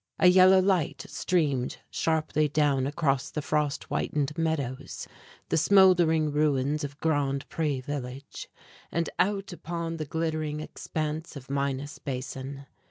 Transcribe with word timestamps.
A 0.17 0.25
yellow 0.25 0.59
light 0.59 1.05
streamed 1.07 1.77
sharply 1.91 2.47
down 2.47 2.87
across 2.87 3.29
the 3.29 3.39
frost 3.43 3.83
whitened 3.83 4.35
meadows, 4.35 5.07
the 5.49 5.57
smouldering 5.57 6.31
ruins 6.31 6.83
of 6.83 6.99
Grand 6.99 7.47
Pré 7.49 7.83
village, 7.83 8.49
and 8.91 9.11
out 9.19 9.53
upon 9.53 9.97
the 9.97 10.05
glittering 10.05 10.59
expanse 10.59 11.35
of 11.35 11.51
Minas 11.51 11.99
Basin. 11.99 12.65